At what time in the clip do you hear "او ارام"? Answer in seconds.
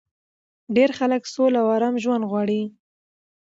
1.63-1.95